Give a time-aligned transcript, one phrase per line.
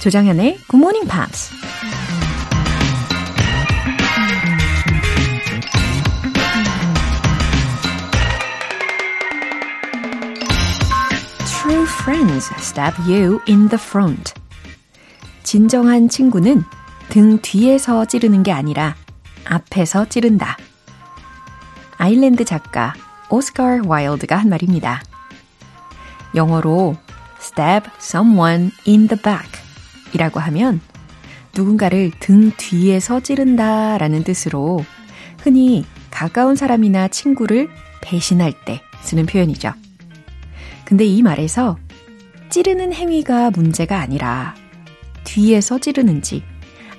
[0.00, 1.50] 조장현의 Good Morning Pops.
[11.46, 14.34] True friends stab you in the front.
[15.42, 16.62] 진정한 친구는
[17.08, 18.94] 등 뒤에서 찌르는 게 아니라
[19.46, 20.56] 앞에서 찌른다.
[21.96, 22.94] 아일랜드 작가
[23.30, 25.02] 오스카 와일드가 한 말입니다.
[26.36, 26.96] 영어로
[27.40, 29.57] stab someone in the back
[30.12, 30.80] 이라고 하면
[31.54, 34.84] 누군가를 등 뒤에서 찌른다 라는 뜻으로
[35.42, 37.68] 흔히 가까운 사람이나 친구를
[38.02, 39.72] 배신할 때 쓰는 표현이죠.
[40.84, 41.78] 근데 이 말에서
[42.50, 44.54] 찌르는 행위가 문제가 아니라
[45.24, 46.42] 뒤에서 찌르는지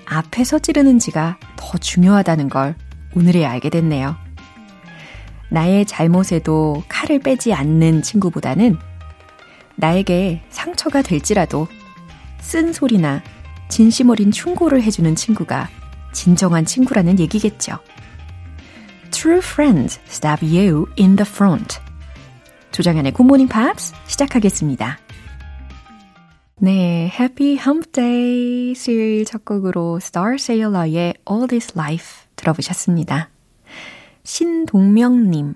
[0.05, 2.75] 앞에서 찌르는지가 더 중요하다는 걸
[3.15, 4.15] 오늘에 알게 됐네요.
[5.49, 8.77] 나의 잘못에도 칼을 빼지 않는 친구보다는
[9.75, 11.67] 나에게 상처가 될지라도
[12.39, 13.21] 쓴 소리나
[13.69, 15.69] 진심 어린 충고를 해주는 친구가
[16.13, 17.79] 진정한 친구라는 얘기겠죠.
[19.11, 21.79] True friends stab you in the front.
[22.71, 24.99] 조정현의 Good Morning Pops 시작하겠습니다.
[26.61, 33.29] 네, Happy Hump Day 수요일 첫 곡으로 Star Sailor의 All This Life 들어보셨습니다.
[34.23, 35.53] 신동명님,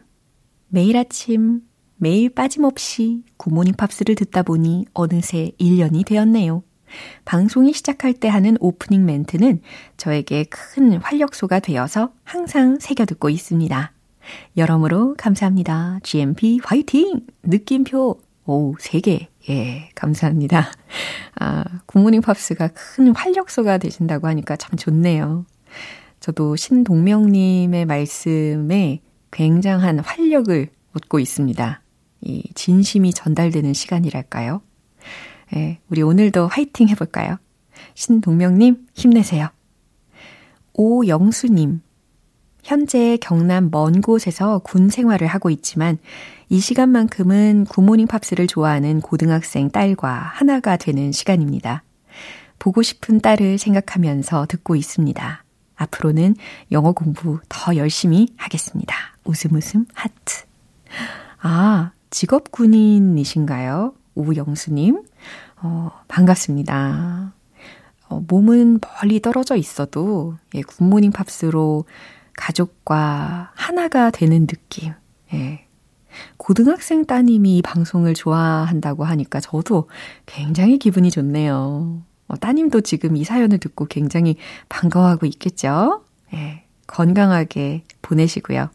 [0.69, 1.61] 매일 아침,
[1.97, 6.63] 매일 빠짐없이 굿모닝 팝스를 듣다 보니 어느새 1년이 되었네요.
[7.25, 9.61] 방송이 시작할 때 하는 오프닝 멘트는
[9.97, 13.91] 저에게 큰 활력소가 되어서 항상 새겨듣고 있습니다.
[14.57, 15.99] 여러모로 감사합니다.
[16.03, 17.21] GMP 화이팅!
[17.43, 19.27] 느낌표, 오, 3개.
[19.49, 20.71] 예, 감사합니다.
[21.39, 25.45] 아, 굿모닝 팝스가 큰 활력소가 되신다고 하니까 참 좋네요.
[26.19, 31.81] 저도 신동명님의 말씀에 굉장한 활력을 얻고 있습니다.
[32.21, 34.61] 이 진심이 전달되는 시간이랄까요?
[35.55, 37.37] 예, 우리 오늘도 화이팅 해볼까요?
[37.95, 39.49] 신동명님, 힘내세요.
[40.73, 41.81] 오영수님,
[42.63, 45.97] 현재 경남 먼 곳에서 군 생활을 하고 있지만
[46.49, 51.83] 이 시간만큼은 굿모닝 팝스를 좋아하는 고등학생 딸과 하나가 되는 시간입니다.
[52.57, 55.43] 보고 싶은 딸을 생각하면서 듣고 있습니다.
[55.75, 56.35] 앞으로는
[56.71, 58.95] 영어 공부 더 열심히 하겠습니다.
[59.25, 60.45] 웃음 웃음 하트.
[61.41, 63.93] 아, 직업 군인이신가요?
[64.15, 65.03] 오영수님.
[65.63, 67.33] 어, 반갑습니다.
[68.09, 71.85] 어, 몸은 멀리 떨어져 있어도, 예, 굿모닝 팝스로
[72.35, 74.91] 가족과 하나가 되는 느낌.
[75.33, 75.65] 예.
[76.35, 79.89] 고등학생 따님이 방송을 좋아한다고 하니까 저도
[80.25, 82.03] 굉장히 기분이 좋네요.
[82.27, 84.35] 어, 따님도 지금 이 사연을 듣고 굉장히
[84.67, 86.03] 반가워하고 있겠죠?
[86.33, 86.65] 예.
[86.87, 88.69] 건강하게 보내시고요.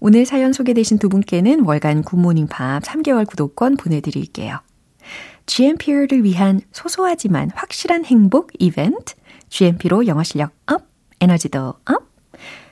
[0.00, 4.58] 오늘 사연 소개되신 두 분께는 월간 굿모닝 팝스 3개월 구독권 보내드릴게요.
[5.46, 9.14] GMP를 위한 소소하지만 확실한 행복 이벤트,
[9.48, 10.86] GMP로 영어 실력 up,
[11.20, 12.10] 에너지도 up,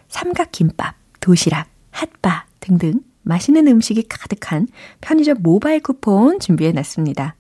[0.09, 4.67] 삼각김밥, 도시락, 핫바 등등 맛있는 음식이 가득한
[5.01, 7.37] 편의점 모바일 쿠폰 준비해 놨습니다.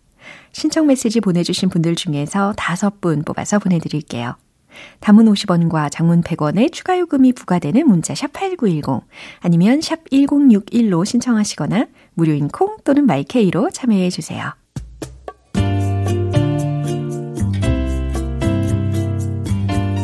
[0.52, 4.36] 신청 메시지 보내주신 분들 중에서 다섯 분 뽑아서 보내드릴게요.
[5.00, 9.04] 단문 50원과 장문 100원의 추가 요금이 부과되는 문자 샵 8910
[9.40, 14.54] 아니면 샵 1061로 신청하시거나 무료인 콩 또는 마이케이로 참여해 주세요.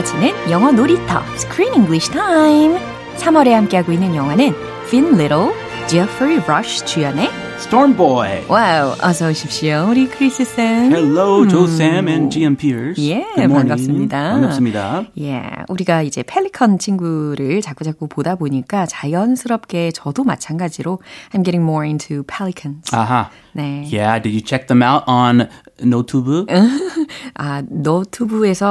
[0.00, 2.78] 즐거워지는 영어 놀이터 Screen English Time
[3.16, 4.54] 3월에 함께하고 있는 영화는
[4.86, 5.52] Finn Little,
[5.88, 8.44] Geoffrey Rush 주연의 Storm Boy.
[8.48, 9.86] Wow, 어서 오십시오.
[9.90, 10.90] 우리 크리스 쌤.
[10.92, 13.06] Hello, Joe쌤 and GMPers.
[13.10, 13.26] 예.
[13.36, 14.32] 반갑습니다.
[14.32, 15.04] 반갑습니다.
[15.20, 21.00] 예, 우리가 이제 펠리컨 친구를 자꾸자꾸 보다 보니까 자연스럽게 저도 마찬가지로
[21.32, 22.94] I'm getting more into pelicans.
[22.94, 23.30] Aha.
[23.54, 23.84] 네.
[23.90, 25.48] Yeah, did you check them out on
[25.82, 26.46] NoTube?
[27.34, 27.62] 아,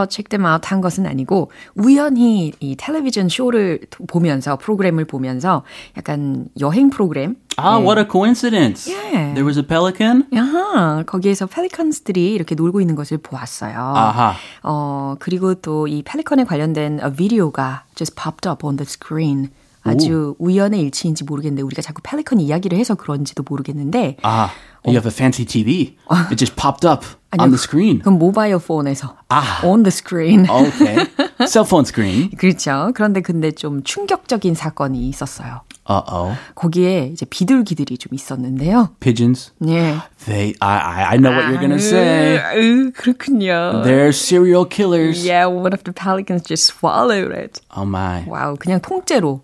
[0.07, 5.63] check them out 한 것은 아니고 우연히 이 텔레비전 쇼를 보면서 프로그램을 보면서
[5.97, 8.87] 약간 여행 프로그램 Ah, what a coincidence.
[8.89, 9.33] Yeah.
[9.33, 10.27] There was a pelican?
[10.33, 13.75] 야하, 거기에서 펠리컨스들이 이렇게 놀고 있는 것을 보았어요.
[13.77, 14.33] 아하.
[14.63, 19.49] 어, 그리고 또 이 펠리컨에 관련된 비디오가 just popped up on the screen.
[19.83, 24.51] 아주 우연의 일치인지 모르겠는데 우리가 자꾸 펠리컨 이야기를 해서 그런지도 모르겠는데 Ah,
[24.85, 25.95] you have a fancy TV.
[26.29, 27.05] It just popped up
[27.39, 27.99] on the screen.
[27.99, 29.61] 그럼 모바일 폰에서 아.
[29.63, 30.47] on the screen.
[30.49, 31.05] Okay.
[31.47, 32.29] Cell phone screen.
[32.37, 32.91] 그렇죠.
[32.93, 35.61] 그런데 근데 좀 충격적인 사건이 있었어요.
[35.89, 36.35] Uh-oh.
[36.53, 38.89] 거기에 이제 비둘기들이 좀 있었는데요.
[38.99, 39.53] Pigeons.
[39.57, 39.97] 네.
[40.25, 42.37] They, I, I- I know what you're gonna say.
[42.37, 43.81] 으, 그렇군요.
[43.83, 45.25] They're serial killers.
[45.27, 47.61] Yeah, one of the pelicans just swallowed it.
[47.75, 48.23] Oh my.
[48.27, 49.41] 와우, 그냥 통째로.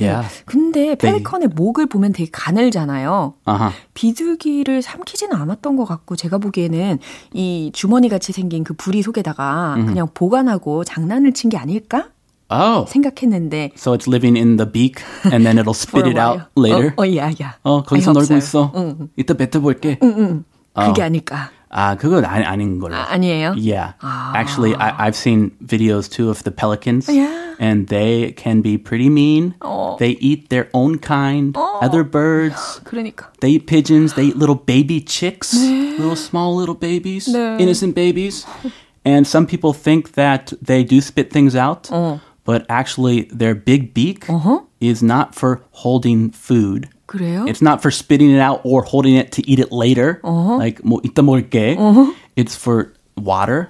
[0.00, 0.28] Yeah.
[0.44, 3.34] 근데 펠리컨의 목을 보면 되게 가늘잖아요.
[3.46, 3.72] Uh-huh.
[3.94, 6.98] 비둘기를 삼키지는 않았던 것 같고 제가 보기에는
[7.34, 12.08] 이 주머니 같이 생긴 그 부리 속에다가 그냥 보관하고 장난을 친 게 아닐까
[12.48, 12.86] Oh.
[12.88, 15.02] 생각했는데 So it's living in the beak
[15.32, 16.92] and then it'll spit it out later.
[16.96, 17.56] 어, 어, 야, 야.
[17.64, 18.36] 어, 거기서 놀고.
[18.36, 18.70] 있어.
[18.76, 19.08] 응.
[19.16, 19.98] 이따 뱉어볼게.
[19.98, 21.50] 그게 아닐까.
[21.73, 22.95] 아, 그건 아니, 아닌 걸로.
[22.95, 23.55] 아, 아니에요?
[23.57, 23.93] Yeah.
[24.35, 27.07] Actually, I, I've seen videos too of the pelicans.
[27.07, 27.55] Yeah.
[27.59, 29.55] And they can be pretty mean.
[29.99, 32.81] They eat their own kind, other birds.
[32.83, 33.27] 그러니까.
[33.39, 34.15] They eat pigeons.
[34.15, 37.61] They eat little baby chicks, little small little babies, 네.
[37.61, 38.45] innocent babies.
[39.05, 41.89] And some people think that they do spit things out,
[42.43, 44.25] but actually their big beak
[44.79, 46.89] is not for holding food.
[47.07, 47.45] 그래요?
[47.47, 50.19] It's not for spitting it out or holding it to eat it later.
[50.23, 51.77] Like 뭐 이따 먹을게.
[52.35, 53.69] It's for water.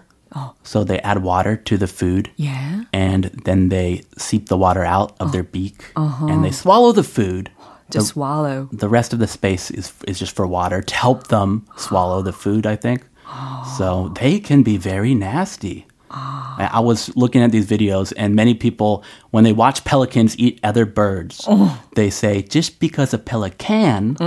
[0.63, 2.29] So they add water to the food.
[2.37, 2.85] Yeah.
[2.93, 7.49] And then they seep the water out of their beak and they swallow the food.
[7.91, 8.69] Just swallow.
[8.71, 12.31] The rest of the space is is just for water to help them swallow the
[12.31, 13.03] food, I think.
[13.77, 15.84] So they can be very nasty.
[16.13, 20.59] I I was looking at these videos, and many people, when they watch pelicans eat
[20.61, 21.47] other birds,
[21.95, 24.17] they say just because a pelican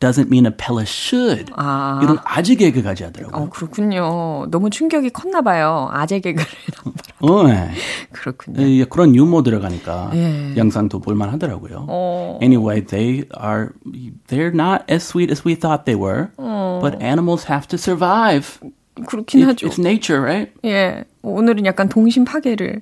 [0.00, 1.48] doesn't mean a pelican should.
[1.48, 3.32] 이런 아재 개그까지 하더라고요.
[3.32, 4.48] 어, 그렇군요.
[4.50, 5.88] 너무 충격이 컸나 봐요.
[5.92, 6.46] 아재 개그를.
[7.20, 7.70] 어, 네.
[8.12, 8.60] 그렇군요.
[8.60, 10.54] 예, 그런 유머 들어가니까 예.
[10.56, 11.86] 영상도 볼만 하더라고요.
[11.88, 12.38] 어.
[12.42, 13.72] Anyway, they are
[14.28, 18.60] they're not as sweet as we thought they were, but animals have to survive.
[19.07, 19.67] 그렇긴 It- 하죠.
[19.67, 20.51] it's nature, right?
[20.65, 21.03] 예.
[21.21, 22.81] 오늘은 약간 동심 파괴를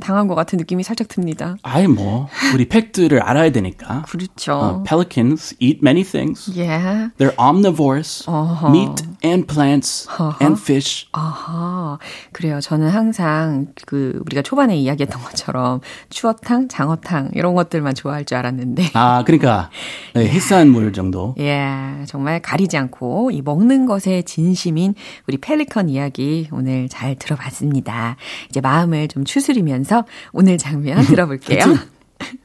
[0.00, 1.56] 당한 것 같은 느낌이 살짝 듭니다.
[1.62, 4.02] 아이 뭐 우리 팩트를 알아야 되니까.
[4.02, 4.58] 그렇죠.
[4.58, 6.52] Uh, pelicans eat many things.
[6.58, 7.10] 예.
[7.16, 8.26] They're omnivores,
[8.70, 10.08] meat and plants
[10.42, 11.06] and fish.
[11.12, 11.98] 아하.
[12.32, 12.60] 그래요.
[12.60, 15.80] 저는 항상 그 우리가 초반에 이야기했던 것처럼
[16.10, 19.70] 추어탕, 장어탕 이런 것들만 좋아할 줄 알았는데 아, 그러니까
[20.14, 21.34] 네, 해산물 정도.
[21.38, 24.94] 예, 정말 가리지 않고 이 먹는 것에 진심인
[25.26, 28.16] 우리 펠리컨 이야기 오늘 잘 들어봤습니다.
[28.50, 31.79] 이제 마음을 좀 추스리면 서 오늘 장면 들어볼게요.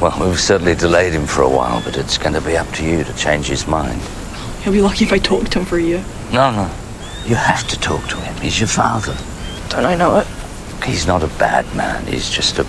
[0.00, 2.84] Well, we've certainly delayed him for a while, but it's going to be up to
[2.84, 4.00] you to change his mind.
[4.62, 6.04] He'll be lucky if I talk to him for a year.
[6.32, 6.68] No, no.
[7.24, 8.36] You have to talk to him.
[8.42, 9.16] He's your father.
[9.70, 10.26] Don't I know it?
[10.84, 12.04] He's not a bad man.
[12.06, 12.66] He's just a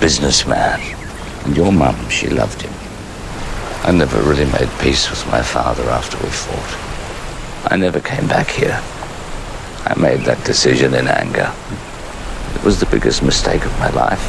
[0.00, 0.80] businessman.
[1.44, 2.72] And your mum, she loved him.
[3.84, 7.70] I never really made peace with my father after we fought.
[7.72, 8.80] I never came back here.
[9.86, 11.52] I made that decision in anger.
[12.54, 14.24] It was the biggest mistake of my life.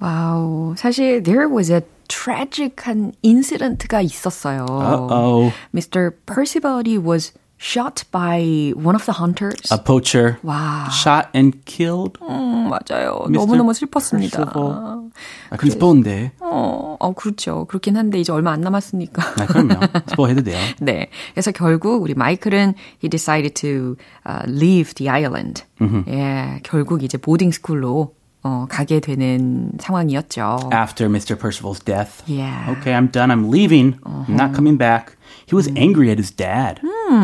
[0.00, 0.74] 와우.
[0.76, 4.66] 사실 there was a tragic한 인시던트가 있었어요.
[4.68, 5.52] Uh-oh.
[5.74, 6.12] Mr.
[6.26, 9.71] Percival이 was shot by one of the hunters.
[9.71, 10.87] A poacher 와.
[10.91, 12.17] shot and killed.
[12.21, 13.25] 음, 맞아요.
[13.27, 13.31] Mr.
[13.31, 14.45] 너무너무 슬펐습니다.
[14.45, 15.09] Percival.
[15.49, 16.33] 아, 그 스포인데.
[16.39, 17.65] 어, 어, 그렇죠.
[17.65, 19.23] 그렇긴 한데 이제 얼마 안 남았으니까.
[19.41, 19.79] 아, 그럼요.
[20.07, 20.57] 스포 해도 돼요.
[20.79, 21.09] 네.
[21.33, 23.95] 그래서 결국 우리 마이클은 he decided to
[24.27, 25.63] uh, leave the island.
[26.07, 30.69] 예, 결국 이제 보딩 스쿨로 어, 가게 되는 상황이었죠.
[30.71, 31.35] After Mr.
[31.37, 32.23] Percival's death.
[32.27, 32.71] Yeah.
[32.77, 33.31] Okay, I'm done.
[33.31, 33.97] I'm leaving.
[34.05, 35.17] I'm not coming back.
[35.47, 36.79] He was angry at his dad.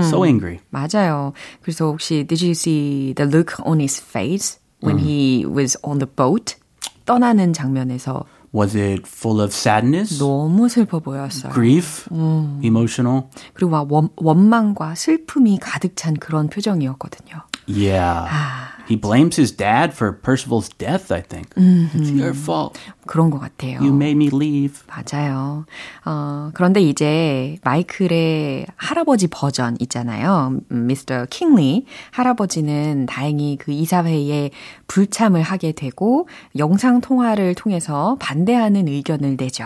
[0.09, 0.59] So angry.
[0.71, 1.33] 맞아요.
[1.61, 6.07] 그래서 혹시 did you see the look on his face when he was on the
[6.07, 6.55] boat?
[7.05, 11.51] 떠나는 장면에서 Was it full of sadness, 너무 슬퍼 보였어요.
[11.53, 12.07] grief,
[12.63, 13.23] emotional?
[13.53, 17.41] 그리고 막 원, 원망과 슬픔이 가득 찬 그런 표정이었거든요.
[17.67, 18.29] Yeah.
[18.87, 21.47] He blames his dad for Percival's death, I think.
[21.55, 22.19] It's mm-hmm.
[22.19, 22.77] your fault.
[23.05, 23.79] 그런 것 같아요.
[23.79, 24.79] You made me leave.
[24.87, 25.65] 맞아요.
[26.05, 30.57] 어, 그런데 이제 마이클의 할아버지 버전 있잖아요.
[30.69, 34.51] 미스터 킹리 할아버지는 다행히 그 이사회에
[34.87, 39.63] 불참을 하게 되고 영상 통화를 통해서 반대하는 의견을 내죠.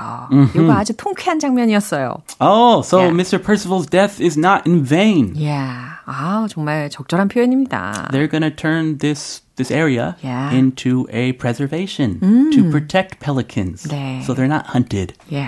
[0.56, 2.15] 이거 아주 통쾌한 장면이었어요.
[2.39, 3.13] Oh, so Yeah.
[3.13, 3.41] Mr.
[3.41, 5.34] Percival's death is not in vain.
[5.36, 8.10] 이야, 아 정말 적절한 표현입니다.
[8.12, 10.54] They're to turn this this area Yeah.
[10.56, 12.20] into a preservation
[12.54, 13.88] to protect pelicans.
[13.90, 14.22] 네.
[14.24, 15.14] So they're not hunted.
[15.34, 15.44] 예,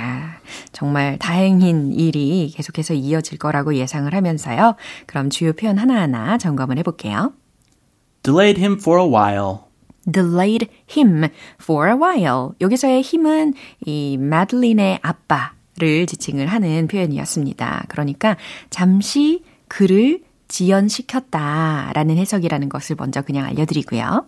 [0.73, 4.75] 정말 다행인 일이 계속해서 이어질 거라고 예상을 하면서요.
[5.05, 7.33] 그럼 주요 표현 하나하나 점검을 해 볼게요.
[8.23, 9.69] Delayed him for a while.
[10.11, 11.25] delayed him
[11.61, 12.51] for a while.
[12.61, 13.53] 여기서의 힘은
[13.85, 17.85] 이 마들린의 아빠를 지칭을 하는 표현이었습니다.
[17.89, 18.35] 그러니까
[18.71, 24.25] 잠시 그를 지연시켰다라는 해석이라는 것을 먼저 그냥 알려드리고요.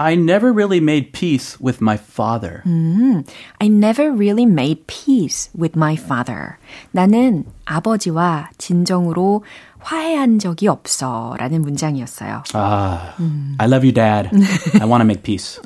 [0.00, 2.62] I never really made peace with my father.
[2.64, 6.56] I never really made peace with my father.
[6.92, 9.42] 나는 아버지와 진정으로
[9.80, 11.34] 화해한 적이 없어.
[11.38, 12.44] 라는 문장이었어요.
[12.54, 13.12] Ah,
[13.58, 14.30] I love you, Dad.
[14.80, 15.60] I want to make peace.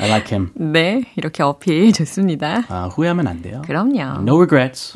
[0.00, 0.50] I like him.
[0.54, 2.64] 네, 이렇게 어필 좋습니다.
[2.70, 3.60] Uh, 후회하면 안 돼요.
[3.66, 4.22] 그럼요.
[4.22, 4.94] No regrets.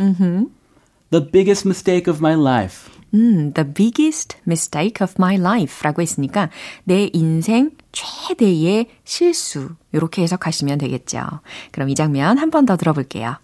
[1.11, 2.91] The biggest mistake of my life.
[3.14, 6.50] 음, the biggest mistake of my life 라고 했으니까
[6.84, 9.70] 내 인생 최대의 실수.
[9.92, 11.42] 이렇게 해석하시면 되겠죠.
[11.72, 13.38] 그럼 이 장면 한 번 더 들어볼게요.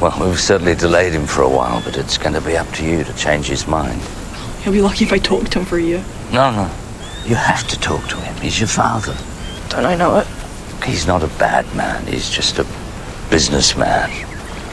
[0.00, 2.84] Well, we've certainly delayed him for a while, but it's going to be up to
[2.84, 4.00] you to change his mind.
[4.62, 6.02] He'll be lucky if I talk to him for a year.
[6.32, 6.70] No, no.
[7.26, 8.34] You have to talk to him.
[8.40, 9.14] He's your father.
[9.68, 10.26] Don't I know it?
[10.86, 12.06] He's not a bad man.
[12.06, 12.66] He's just a
[13.30, 14.10] businessman.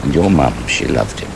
[0.02, 1.30] And your mum, she loved him.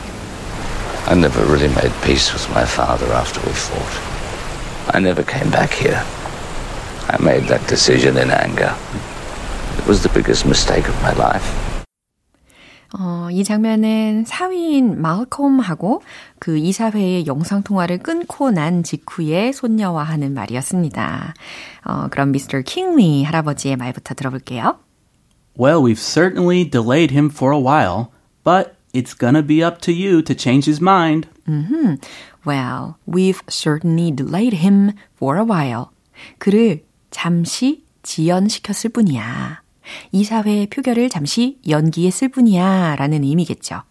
[1.07, 4.95] I never really made peace with my father after we fought.
[4.95, 6.01] I never came back here.
[7.09, 8.73] I made that decision in anger.
[9.77, 11.75] It was the biggest mistake of my life.
[12.97, 16.01] 어, 이 장면은 사위인 마을콤하고
[16.39, 21.33] 그 이사회의 영상통화를 끊고 난 직후에 손녀와 하는 말이었습니다.
[21.85, 24.77] 어, 그럼 미스터 킹리 할아버지의 말부터 들어볼게요.
[25.57, 28.11] Well, we've certainly delayed him for a while,
[28.43, 31.28] but it's gonna be up to you to change his mind.
[32.44, 35.90] Well, we've certainly delayed him for a while.
[36.38, 39.62] 그를 잠시 지연시켰을 뿐이야.
[40.12, 43.82] 이사회 표결을 잠시 연기했을 뿐이야 라는 의미겠죠.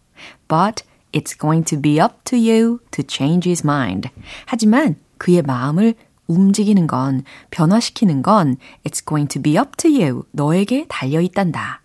[0.48, 4.10] But it's going to be up to you to change his mind.
[4.46, 5.96] 하지만 그의 마음을
[6.28, 10.24] 움직이는 건, 변화시키는 건 it's going to be up to you.
[10.32, 11.79] 너에게 달려 있단다.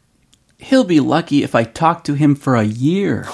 [0.70, 3.24] He'll be lucky if I talk to him for a year.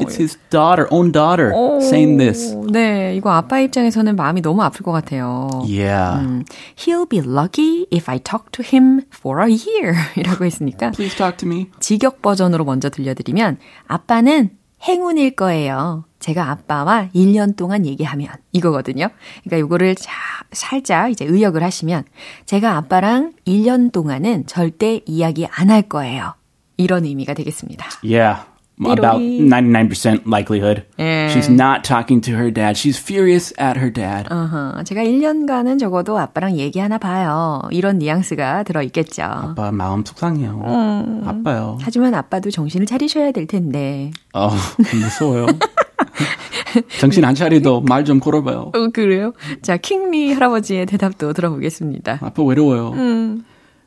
[0.00, 2.54] It's his daughter, own daughter, saying this.
[2.72, 5.48] 네, 이거 아빠 입장에서는 마음이 너무 아플 것 같아요.
[5.64, 6.18] Yeah.
[6.20, 6.44] 음,
[6.76, 9.94] He'll be lucky if I talk to him for a year.
[10.16, 11.68] 이라고 했으니까 Please talk to me.
[11.80, 14.50] 직역 버전으로 먼저 들려드리면 아빠는
[14.82, 16.04] 행운일 거예요.
[16.18, 19.08] 제가 아빠와 1년 동안 얘기하면 이거거든요.
[19.44, 20.10] 그러니까 이거를 자,
[20.52, 22.04] 살짝 이제 의역을 하시면
[22.46, 26.34] 제가 아빠랑 1년 동안은 절대 이야기 안 할 거예요.
[26.76, 27.86] 이런 의미가 되겠습니다.
[28.02, 28.42] Yeah.
[28.78, 29.48] About Italy.
[29.48, 30.84] 99% likelihood.
[30.98, 31.32] Yeah.
[31.32, 32.76] She's not talking to her dad.
[32.76, 34.28] She's furious at her dad.
[34.30, 37.62] 어허, 제가 1년간은 적어도 아빠랑 얘기 하나 봐요.
[37.70, 39.22] 이런 뉘앙스가 들어있겠죠.
[39.22, 41.22] 아빠 마음 속상해요.
[41.24, 41.78] 아빠요.
[41.80, 44.10] 하지만 아빠도 정신을 차리셔야 될 텐데.
[44.34, 45.46] 어, 무서워요.
[47.00, 48.72] 정신 안 차리도 말 좀 걸어봐요.
[48.74, 49.32] 어, 그래요?
[49.62, 52.18] 자, 킹리 할아버지의 대답도 들어보겠습니다.
[52.20, 52.92] 아빠 외로워요.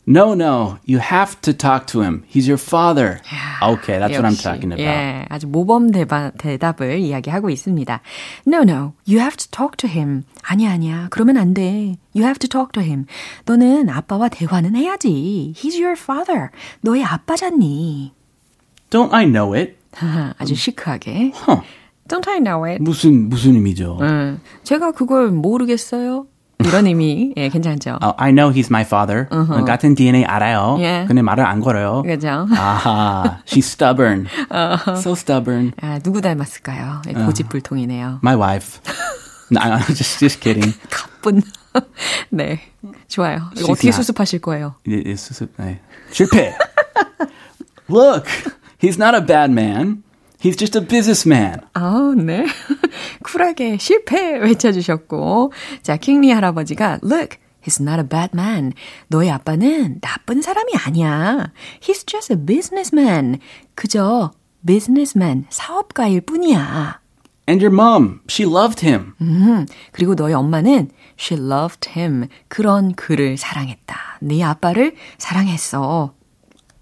[0.09, 0.79] No, no.
[0.85, 2.23] You have to talk to him.
[2.27, 3.21] He's your father.
[3.61, 4.81] Okay, that's what I'm 역시, talking about.
[4.81, 8.01] 예, 아주 모범 대바, 대답을 이야기하고 있습니다.
[8.47, 8.93] No, no.
[9.05, 10.23] You have to talk to him.
[10.41, 11.07] 아니야, 아니야.
[11.11, 11.97] 그러면 안 돼.
[12.15, 13.05] You have to talk to him.
[13.45, 15.53] 너는 아빠와 대화는 해야지.
[15.55, 16.49] He's your father.
[16.81, 18.11] 너의 아빠잖니.
[18.89, 19.75] Don't I know it?
[20.39, 21.33] 아주 시크하게.
[21.35, 21.61] Huh.
[22.07, 22.81] Don't I know it?
[22.81, 23.99] 무슨 무슨 의미죠?
[24.01, 26.25] 음, 제가 그걸 모르겠어요.
[26.60, 27.98] 이런 의미, 예, 괜찮죠?
[28.00, 29.28] 어, I know he's my father.
[29.66, 30.76] 같은 DNA 알아요.
[30.78, 31.06] Yeah.
[31.06, 32.02] 근데 말을 안 걸어요.
[32.02, 32.46] 그죠?
[32.56, 34.26] 아하, she's stubborn.
[34.98, 35.72] So stubborn.
[35.82, 37.02] 아, 누구 닮았을까요?
[37.08, 38.20] 예, 고집불통이네요.
[38.22, 38.80] My wife.
[39.50, 40.72] no, I'm just just kidding.
[40.90, 41.42] 가뿐.
[42.30, 42.60] 네,
[43.08, 43.50] 좋아요.
[43.56, 43.96] 이거 She's 어떻게 not.
[43.96, 44.74] 수습하실 거예요?
[44.86, 45.80] It- it's just- 네.
[46.12, 46.54] 실패.
[47.88, 48.26] Look,
[48.80, 50.02] he's not a bad man.
[50.41, 51.59] He's just a businessman.
[51.73, 52.45] 아, 네.
[53.23, 55.51] 쿨하게 실패 외쳐주셨고.
[55.83, 58.71] 자, 킹리 할아버지가, look, he's not a bad man.
[59.09, 61.51] 너의 아빠는 나쁜 사람이 아니야.
[61.81, 63.39] He's just a businessman.
[63.75, 64.31] 그저
[64.65, 66.99] businessman, 사업가일 뿐이야.
[67.49, 69.13] And your mom, she loved him.
[69.21, 72.27] 음, 그리고 너의 엄마는 she loved him.
[72.47, 74.19] 그런 그를 사랑했다.
[74.21, 76.13] 네 아빠를 사랑했어.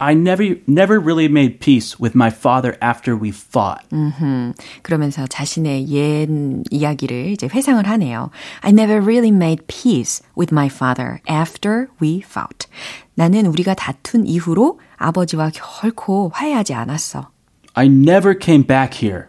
[0.02, 3.86] I never never really made peace with my father after we fought.
[3.92, 6.28] 음, 그러면서 자신의 옛
[6.72, 8.30] 이야기를 이제 회상을 하네요.
[8.62, 12.66] I never really made peace with my father after we fought.
[13.14, 17.28] 나는 우리가 다툰 이후로 아버지와 결코 화해하지 않았어.
[17.74, 19.26] I never came back here.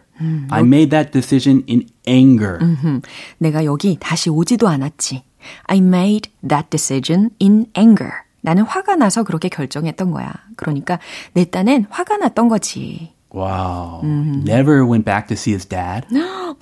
[0.50, 2.58] I made that decision in anger.
[2.60, 3.00] 음,
[3.38, 5.22] 내가 여기 다시 오지도 않았지.
[5.64, 8.24] I made that decision in anger.
[8.41, 10.31] 나는 화가 나서 그렇게 결정했던 거야.
[10.55, 10.99] 그러니까
[11.33, 13.13] 내 딴엔 화가 났던 거지.
[13.31, 14.01] Wow.
[14.03, 16.07] Never went back to see his dad.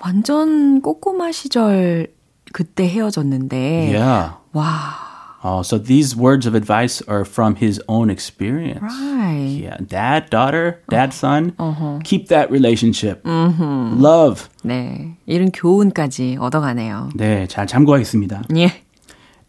[0.00, 2.08] 완전 꼬꼬마 시절
[2.52, 3.94] 그때 헤어졌는데.
[3.94, 4.34] Yeah.
[4.52, 5.08] 와.
[5.44, 8.82] Oh, so these words of advice are from his own experience.
[8.82, 9.62] Right.
[9.62, 11.54] Yeah, dad, daughter, dad, son.
[12.02, 13.22] Keep that relationship.
[13.24, 14.48] Love.
[14.64, 15.16] 네.
[15.26, 17.10] 이런 교훈까지 얻어가네요.
[17.14, 18.42] 네, 잘 참고하겠습니다.
[18.56, 18.82] 예.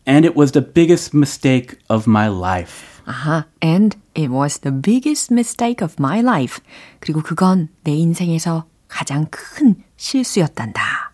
[0.10, 2.84] And it was the biggest mistake of my life.
[3.06, 3.46] 아하.
[3.62, 6.64] And it was the biggest mistake of my life.
[7.00, 11.14] 그리고 그건 내 인생에서 가장 큰 실수였단다.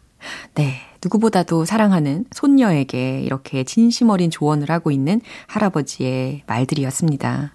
[0.54, 0.78] 네.
[1.04, 7.54] 누구보다도 사랑하는 손녀에게 이렇게 진심 어린 조언을 하고 있는 할아버지의 말들이었습니다.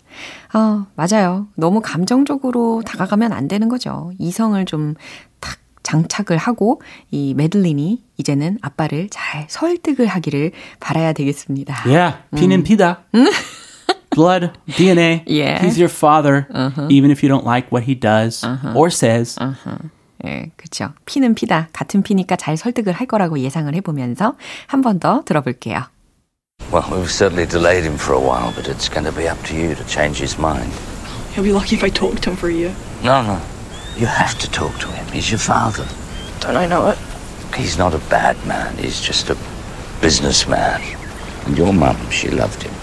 [0.55, 1.49] 어, 맞아요.
[1.57, 4.13] 너무 감정적으로 다가가면 안 되는 거죠.
[4.19, 4.95] 이성을 좀
[5.41, 11.83] 탁 장착을 하고 이 메들린이 이제는 아빠를 잘 설득을 하기를 바라야 되겠습니다.
[11.87, 13.05] Yeah, 피는 피다.
[14.11, 15.25] Blood, DNA.
[15.29, 15.65] Yeah.
[15.65, 16.47] He's your father,
[16.91, 18.45] even if you don't like what he does
[18.75, 19.39] or says.
[20.27, 20.93] 예, 그렇죠.
[21.07, 21.69] 피는 피다.
[21.73, 24.35] 같은 피니까 잘 설득을 할 거라고 예상을 해보면서
[24.67, 25.85] 한 번 더 들어볼게요.
[26.71, 29.55] Well, we've certainly delayed him for a while, but it's going to be up to
[29.57, 30.71] you to change his mind.
[31.33, 32.75] He'll be lucky if I talk to him for a year.
[33.03, 33.41] No, no.
[33.97, 35.07] You have to talk to him.
[35.09, 35.87] He's your father.
[36.41, 36.99] Don't I know it?
[37.55, 38.77] He's not a bad man.
[38.77, 39.37] He's just a
[40.01, 40.81] businessman.
[41.47, 42.75] And your mum, she loved him.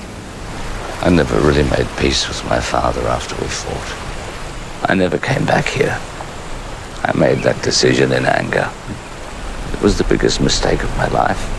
[1.02, 4.90] I never really made peace with my father after we fought.
[4.90, 5.98] I never came back here.
[7.04, 8.70] I made that decision in anger.
[9.74, 11.57] It was the biggest mistake of my life.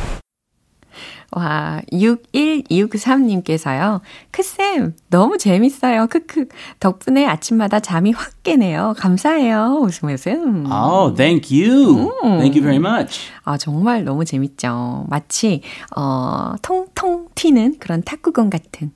[1.32, 4.00] 와, 61263님께서요.
[4.30, 6.06] 크쌤, 너무 재밌어요.
[6.06, 6.46] 크크.
[6.80, 8.94] 덕분에 아침마다 잠이 확 깨네요.
[8.96, 9.80] 감사해요.
[9.82, 10.66] 웃음 웃음.
[10.72, 12.10] Oh, thank you.
[12.22, 13.28] Thank you very much.
[13.44, 15.04] 아, 정말 너무 재밌죠.
[15.08, 15.60] 마치,
[15.96, 18.92] 어, 통통 튀는 그런 탁구공 같은.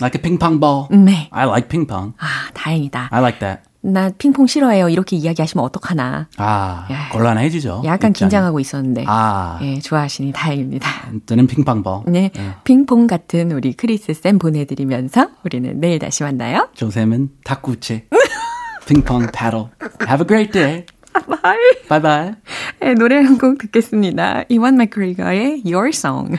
[0.00, 0.88] Like a ping pong ball.
[0.90, 1.28] 네.
[1.30, 2.14] I like ping pong.
[2.18, 3.10] 아, 다행이다.
[3.12, 3.60] I like that.
[3.86, 4.88] 나 핑퐁 싫어해요.
[4.88, 6.28] 이렇게 이야기하시면 어떡하나.
[6.38, 7.08] 아, 야.
[7.12, 7.82] 곤란해지죠.
[7.84, 8.12] 약간 입장이.
[8.30, 9.04] 긴장하고 있었는데.
[9.06, 10.88] 아, 예, 좋아하시니 다행입니다.
[11.26, 12.04] 저는 핑퐁볼.
[12.06, 12.30] 네,
[12.64, 16.68] 핑퐁 같은 우리 크리스 쌤 보내드리면서 우리는 내일 다시 만나요.
[16.74, 18.06] 조쌤은 탁구채.
[18.88, 19.66] 핑퐁 paddle.
[20.08, 20.86] Have a great day.
[21.42, 21.58] Bye.
[21.88, 22.34] Bye bye.
[22.80, 24.44] 네, 노래 한 곡 듣겠습니다.
[24.48, 26.38] 이완 맥그리거의 Your Song.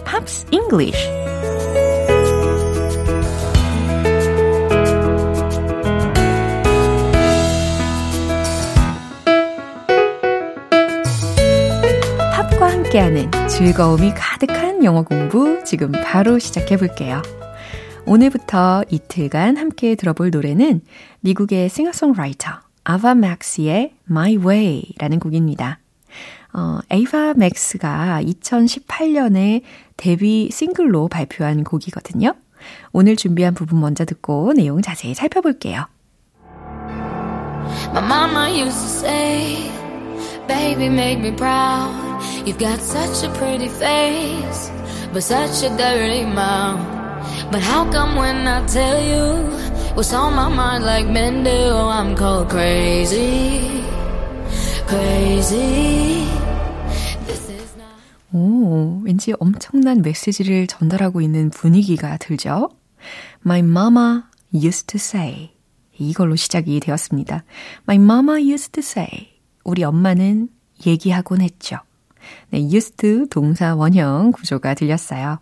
[0.51, 1.09] English.
[12.35, 17.21] 팝과 함께하는 즐거움이 가득한 영어 공부 지금 바로 시작해 볼게요.
[18.05, 20.81] 오늘부터 이틀간 함께 들어볼 노래는
[21.21, 22.51] 미국의 싱어송라이터
[22.83, 25.79] 아바 맥스의 My Way라는 곡입니다.
[26.53, 29.61] 어, 에이바 맥스가 2018년에
[29.97, 32.33] 데뷔 싱글로 발표한 곡이거든요.
[32.91, 35.85] 오늘 준비한 부분 먼저 듣고 내용 자세히 살펴볼게요.
[37.93, 39.71] My mama used to say,
[40.47, 41.91] Baby, make me proud.
[42.45, 44.71] You've got such a pretty face,
[45.13, 46.79] but such a dirty mouth.
[47.51, 49.45] But how come when I tell you
[49.95, 53.83] what's on my mind, like men do, I'm called crazy?
[54.87, 56.40] Crazy.
[58.33, 62.69] 오, 왠지 엄청난 메시지를 전달하고 있는 분위기가 들죠?
[63.45, 64.21] My mama
[64.53, 65.51] used to say.
[65.97, 67.43] 이걸로 시작이 되었습니다.
[67.87, 69.29] My mama used to say.
[69.63, 70.49] 우리 엄마는
[70.85, 71.77] 얘기하곤 했죠.
[72.51, 75.39] 네, used to 동사 원형 구조가 들렸어요.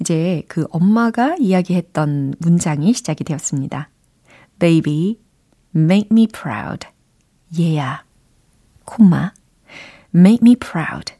[0.00, 3.90] 이제 그 엄마가 이야기했던 문장이 시작이 되었습니다.
[4.58, 5.18] Baby,
[5.74, 6.86] make me proud.
[7.58, 8.04] 얘야,
[8.84, 9.32] 콤마.
[10.14, 11.12] make me proud.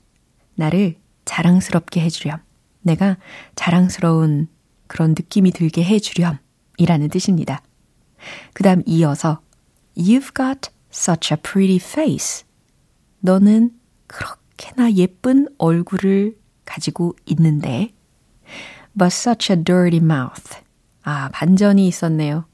[0.55, 2.39] 나를 자랑스럽게 해주렴.
[2.83, 3.17] 내가
[3.55, 4.49] 자랑스러운
[4.87, 6.39] 그런 느낌이 들게 해주렴.
[6.77, 7.63] 이라는 뜻입니다.
[8.53, 9.41] 그 다음 이어서
[9.97, 12.45] You've got such a pretty face.
[13.21, 13.71] 너는
[14.07, 17.93] 그렇게나 예쁜 얼굴을 가지고 있는데
[18.97, 20.59] but such a dirty mouth.
[21.03, 22.47] 아, 반전이 있었네요.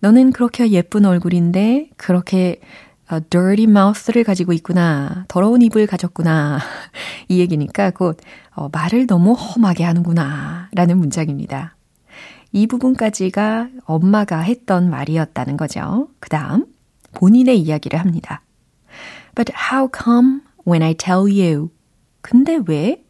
[0.00, 2.60] 너는 그렇게 예쁜 얼굴인데 그렇게
[3.12, 5.24] uh, dirty mouth를 가지고 있구나.
[5.28, 6.58] 더러운 입을 가졌구나.
[7.28, 8.18] 이 얘기니까 곧
[8.54, 10.68] 어, 말을 너무 험하게 하는구나.
[10.72, 11.76] 라는 문장입니다.
[12.52, 16.08] 이 부분까지가 엄마가 했던 말이었다는 거죠.
[16.18, 16.66] 그 다음
[17.12, 18.42] 본인의 이야기를 합니다.
[19.34, 21.70] But how come when I tell you?
[22.22, 23.04] 근데 왜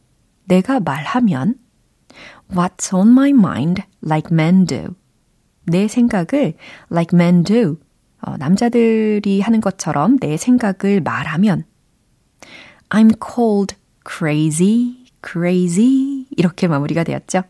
[0.44, 1.54] 내가 말하면
[2.52, 4.94] What's on my mind like men do?
[5.64, 6.54] 내 생각을
[6.90, 7.76] like men do.
[8.22, 11.64] 어, 남자들이 하는 것처럼 내 생각을 말하면
[12.88, 13.76] I'm called
[14.08, 17.42] crazy, crazy 이렇게 마무리가 되었죠.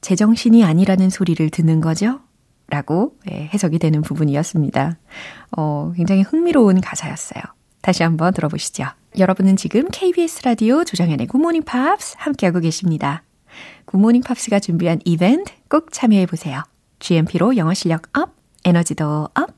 [0.00, 2.20] 제정신이 아니라는 소리를 듣는 거죠?
[2.68, 4.98] 라고 예, 해석이 되는 부분이었습니다.
[5.56, 7.42] 어, 굉장히 흥미로운 가사였어요.
[7.80, 8.84] 다시 한번 들어보시죠.
[9.18, 13.22] 여러분은 지금 KBS 라디오 조정현의 굿모닝 팝스 함께하고 계십니다.
[13.86, 16.62] 굿모닝 팝스가 준비한 이벤트 꼭 참여해보세요.
[16.98, 19.57] GMP로 영어 실력 up, 에너지도 up.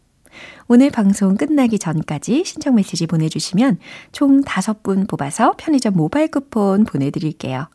[0.68, 3.79] 오늘 방송 끝나기 전까지 신청 메시지 보내주시면
[4.12, 7.68] 총 5분 뽑아서 편의점 모바일 쿠폰 보내드릴게요.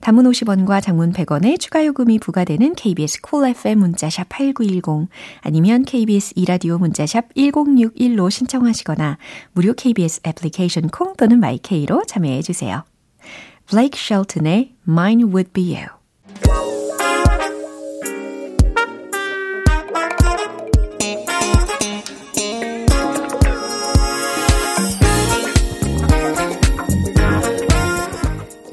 [0.00, 5.08] 단문 50원과 장문 100원의 추가 요금이 부과되는 KBS Cool FM 문자샵 8910
[5.42, 9.18] 아니면 KBS 이라디오 문자샵 1061로 신청하시거나
[9.52, 12.84] 무료 KBS 애플리케이션 콩 또는 마이케이로 참여해 주세요.
[13.66, 16.77] 블레이크 쉘튼의 Mine Would Be You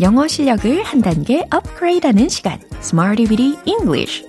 [0.05, 4.23] 영어 실력을 한 단계 업그레이드하는 시간, Smarty Bitty English.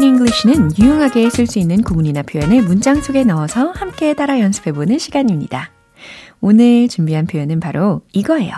[0.00, 5.70] English는 유용하게 쓸 수 있는 구문이나 표현을 문장 속에 넣어서 함께 따라 연습해보는 시간입니다.
[6.40, 8.54] 오늘 준비한 표현은 바로 이거예요.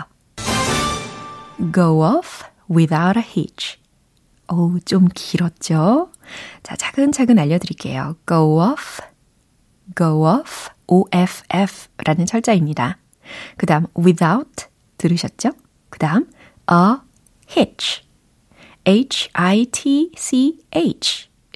[1.73, 3.80] Go off without a hitch.
[4.51, 6.11] 어우, 좀 길었죠?
[6.61, 8.17] 자, 차근차근 알려드릴게요.
[8.27, 9.01] go off,
[9.97, 12.97] go off, off 라는 철자입니다.
[13.55, 14.65] 그 다음 without
[14.97, 15.51] 들으셨죠?
[15.89, 16.27] 그 다음
[16.69, 16.97] a
[17.49, 18.03] hitch,
[18.85, 19.31] h-i-t-c-h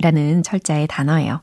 [0.01, 1.41] 라는 철자의 단어예요.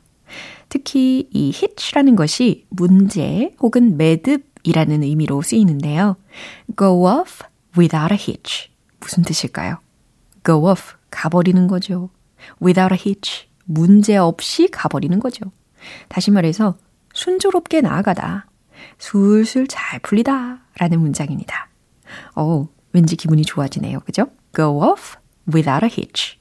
[0.70, 6.16] 특히 이 hitch라는 것이 문제 혹은 매듭이라는 의미로 쓰이는데요.
[6.78, 7.44] go off
[7.76, 8.70] without a hitch.
[9.00, 9.80] 무슨 뜻일까요?
[10.44, 12.10] go off 가버리는 거죠.
[12.60, 13.46] without a hitch.
[13.64, 15.52] 문제 없이 가버리는 거죠.
[16.08, 16.76] 다시 말해서
[17.14, 18.46] 순조롭게 나아가다.
[18.98, 20.62] 술술 잘 풀리다.
[20.78, 21.68] 라는 문장입니다.
[22.34, 24.00] 어 왠지 기분이 좋아지네요.
[24.00, 24.26] 그죠?
[24.54, 25.16] go off
[25.52, 26.38] without a hitch.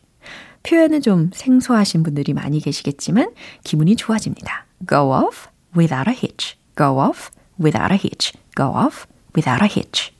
[0.63, 4.65] 표현은 좀 생소하신 분들이 많이 계시겠지만 기분이 좋아집니다.
[4.89, 6.57] go off without a hitch.
[6.75, 7.29] go off
[7.59, 8.33] without a hitch.
[8.55, 9.05] go off
[9.35, 10.13] without a hitch.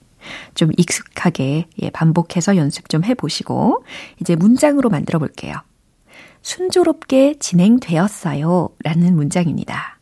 [0.55, 3.84] 좀 익숙하게 예, 반복해서 연습 좀 해보시고
[4.19, 5.55] 이제 문장으로 만들어 볼게요.
[6.41, 9.99] 순조롭게 진행되었어요 라는 문장입니다.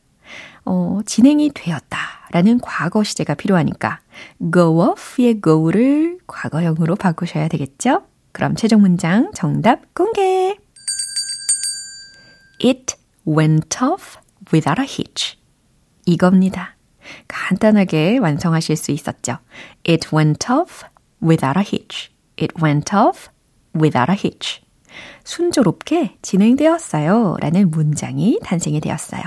[0.66, 1.98] 어, 진행이 되었다
[2.32, 4.00] 라는 과거 시제가 필요하니까
[4.54, 8.04] go off의 go를 과거형으로 바꾸셔야 되겠죠?
[8.32, 10.58] 그럼 최종 문장 정답 공개!
[12.64, 12.96] It
[13.28, 14.18] went off
[14.54, 15.38] without a hitch.
[16.06, 16.76] 이겁니다.
[17.28, 19.38] 간단하게 완성하실 수 있었죠.
[19.88, 20.86] It went off
[21.22, 22.12] without a hitch.
[22.40, 23.30] It went off
[23.76, 24.62] without a hitch.
[25.24, 27.38] 순조롭게 진행되었어요.
[27.40, 29.22] 라는 문장이 탄생이 되었어요.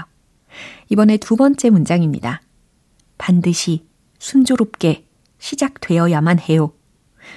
[0.88, 2.42] 이번에 두 번째 문장입니다.
[3.18, 3.87] 반드시
[4.18, 5.07] 순조롭게
[5.38, 6.73] 시작되어야만 해요.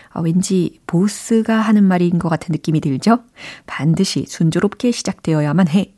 [0.09, 3.23] 아, 왠지 보스가 하는 말인 것 같은 느낌이 들죠?
[3.65, 5.93] 반드시 순조롭게 시작되어야만 해.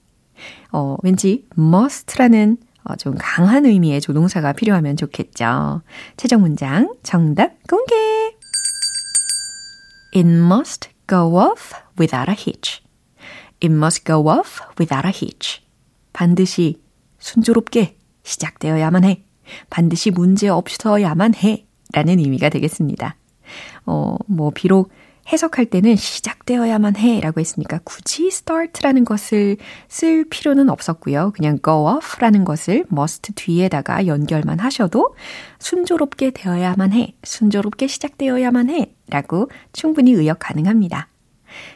[0.71, 5.81] 어, 왠지 must라는 어, 좀 강한 의미의 조동사가 필요하면 좋겠죠.
[6.15, 7.95] 최종 문장 정답 공개!
[10.15, 12.81] It must go off without a hitch.
[13.61, 15.61] It must go off without a hitch.
[16.13, 16.81] 반드시
[17.19, 19.23] 순조롭게 시작되어야만 해.
[19.69, 21.65] 반드시 문제 없어야만 해.
[21.93, 23.15] 라는 의미가 되겠습니다.
[23.85, 24.91] 어, 뭐, 비록
[25.31, 29.57] 해석할 때는 시작되어야만 해 라고 했으니까 굳이 start라는 것을
[29.89, 31.33] 쓸 필요는 없었고요.
[31.35, 35.15] 그냥 go off 라는 것을 must 뒤에다가 연결만 하셔도
[35.59, 41.09] 순조롭게 되어야만 해, 순조롭게 시작되어야만 해 라고 충분히 의역 가능합니다.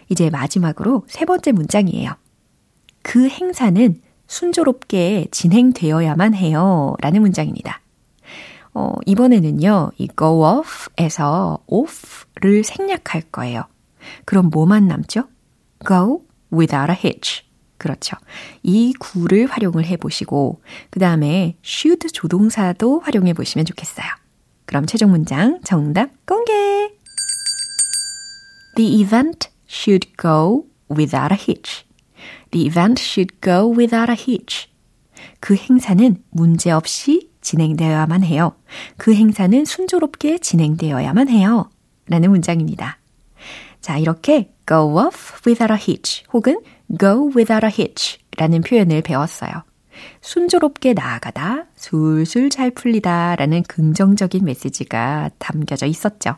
[0.09, 2.11] 이제 마지막으로 세 번째 문장이에요.
[3.01, 6.95] 그 행사는 순조롭게 진행되어야만 해요.
[7.01, 7.81] 라는 문장입니다.
[8.73, 13.63] 어, 이번에는요, 이 go off에서 off를 생략할 거예요.
[14.25, 15.27] 그럼 뭐만 남죠?
[15.85, 17.43] go without a hitch.
[17.77, 18.15] 그렇죠.
[18.61, 24.05] 이 구를 활용을 해 보시고, 그 다음에 should 조동사도 활용해 보시면 좋겠어요.
[24.65, 26.53] 그럼 최종 문장 정답 공개!
[28.75, 31.85] The event should go without a hitch.
[32.51, 34.69] The event should go without a hitch.
[35.39, 38.53] 그 행사는 문제없이 진행되어야만 해요.
[38.97, 41.69] 그 행사는 순조롭게 진행되어야만 해요.
[42.07, 42.97] 라는 문장입니다.
[43.81, 46.61] 자, 이렇게 go off without a hitch 혹은
[46.99, 49.51] go without a hitch 라는 표현을 배웠어요.
[50.21, 56.35] 순조롭게 나아가다, 술술 잘 풀리다 라는 긍정적인 메시지가 담겨져 있었죠.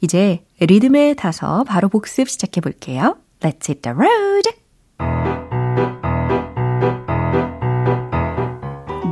[0.00, 3.16] 이제 리듬에 타서 바로 복습 시작해 볼게요.
[3.40, 4.67] Let's hit the road!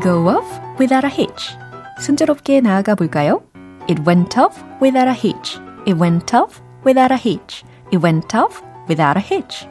[0.06, 0.48] Go off
[0.80, 1.56] without a hitch.
[2.00, 3.44] 순조롭게 나아가 볼까요?
[3.88, 5.60] It went off without a hitch.
[5.86, 7.64] It went off without a hitch.
[7.92, 9.68] It went off without a hitch.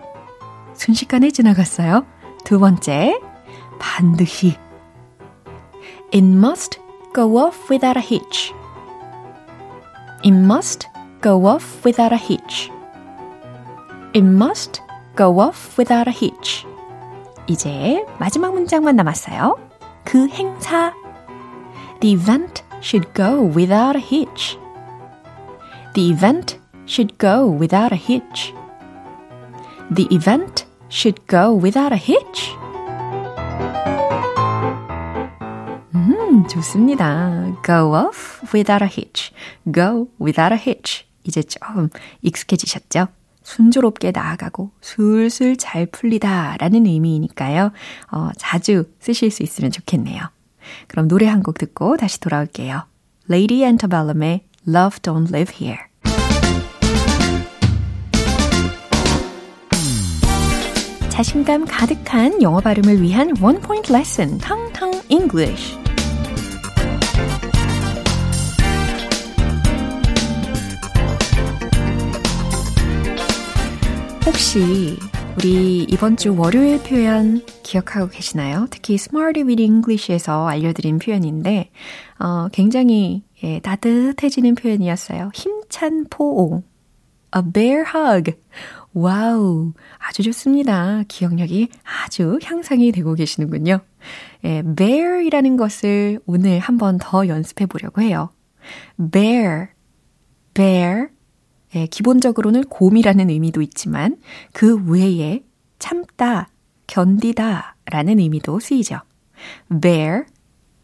[0.75, 2.07] 순식간에 지나갔어요.
[2.45, 3.21] 두 번째,
[3.79, 4.57] 반드시.
[6.13, 6.81] It must
[7.15, 8.53] go off without a hitch.
[10.23, 10.89] It must
[11.21, 12.71] go off without a hitch.
[14.13, 14.83] It must
[15.17, 16.67] go off without a hitch.
[17.47, 19.64] 이제 마지막 문장만 남았어요.
[20.05, 20.93] 그 행사.
[22.01, 24.59] The event should go without a hitch.
[25.95, 28.55] The event should go without a hitch.
[29.95, 32.57] The event should go without a hitch.
[35.95, 37.57] 음, 좋습니다.
[37.63, 39.33] Go off without a hitch.
[39.71, 41.05] Go without a hitch.
[41.25, 41.91] 이제 좀
[42.23, 43.09] 익숙해지셨죠?
[43.46, 47.72] 순조롭게 나아가고 술술 잘 풀리다 라는 의미이니까요.
[48.12, 50.22] 어, 자주 쓰실 수 있으면 좋겠네요.
[50.88, 52.84] 그럼 노래 한 곡 듣고 다시 돌아올게요.
[53.30, 55.78] Lady Antebellum의 Love Don't Live Here.
[61.10, 65.78] 자신감 가득한 영어 발음을 위한 원 포인트 레슨, 텅텅 English.
[74.36, 74.98] 혹시
[75.38, 78.68] 우리 이번 주 월요일 표현 기억하고 계시나요?
[78.70, 81.72] 특히 Smarty with English에서 알려드린 표현인데
[82.20, 85.32] 어, 굉장히 예, 따뜻해지는 표현이었어요.
[85.34, 86.64] 힘찬 포옹.
[87.34, 88.34] A bear hug.
[88.94, 89.72] Wow.
[90.00, 91.04] 아주 좋습니다.
[91.08, 91.70] 기억력이
[92.04, 93.80] 아주 향상이 되고 계시는군요.
[94.44, 98.32] 예, bear이라는 것을 오늘 한 번 더 연습해 보려고 해요.
[99.14, 99.70] bear,
[100.54, 101.15] bear.
[101.76, 104.18] 예, 기본적으로는 곰이라는 의미도 있지만
[104.54, 105.44] 그 외에
[105.80, 106.50] 참다,
[106.88, 109.00] 견디다 라는 의미도 쓰이죠.
[109.82, 110.24] bear,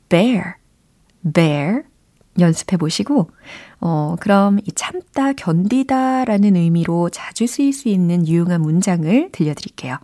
[0.10, 0.44] bear,
[1.34, 1.84] bear
[2.40, 3.32] 연습해 보시고,
[3.80, 9.98] 어, 그럼 이 참다, 견디다 라는 의미로 자주 쓰일 수 있는 유용한 문장을 들려드릴게요.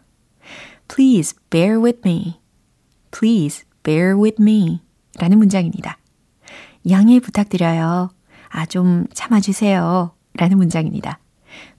[0.88, 2.40] Please bear with me.
[3.12, 4.82] Please bear with me.
[5.20, 5.98] 라는 문장입니다.
[6.90, 8.10] 양해 부탁드려요.
[8.50, 10.17] 아, 좀 참아주세요.
[10.38, 11.20] 라는 문장입니다.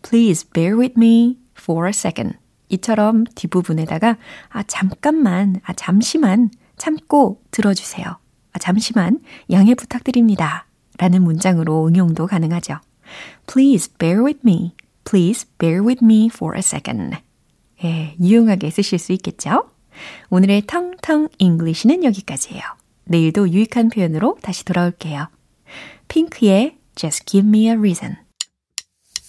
[0.02, 2.36] Please bear with me for a second.
[2.68, 4.18] 이처럼 뒷부분에다가
[4.50, 8.06] 아, 잠깐만, 아, 잠시만 참고 들어주세요.
[8.52, 10.66] 아, 잠시만 양해 부탁드립니다.
[10.98, 12.78] 라는 문장으로 응용도 가능하죠.
[13.46, 14.74] Please bear with me.
[15.04, 17.16] Please bear with me for a second.
[17.84, 19.70] 예, 유용하게 쓰실 수 있겠죠?
[20.30, 22.62] 오늘의 텅텅 English는 여기까지예요.
[23.04, 25.28] 내일도 유익한 표현으로 다시 돌아올게요.
[26.08, 28.27] 핑크의 Just Give Me a Reason.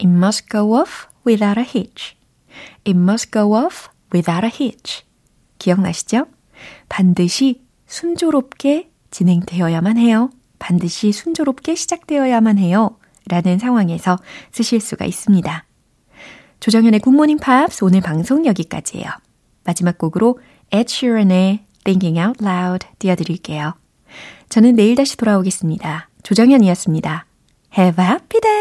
[0.00, 2.16] It must go off without a hitch.
[2.84, 5.04] It must go off without a hitch.
[5.58, 6.26] 기억나시죠?
[6.88, 10.30] 반드시 순조롭게 진행되어야만 해요.
[10.58, 12.96] 반드시 순조롭게 시작되어야만 해요.
[13.26, 14.18] 라는 상황에서
[14.52, 15.64] 쓰실 수가 있습니다.
[16.60, 19.08] 조정현의 굿모닝 팝스 오늘 방송 여기까지예요.
[19.64, 20.38] 마지막 곡으로
[20.70, 23.74] Ed Sheeran의 Thinking Out Loud 띄워드릴게요.
[24.48, 26.08] 저는 내일 다시 돌아오겠습니다.
[26.22, 27.26] 조정현이었습니다.
[27.76, 28.59] Have a happy day!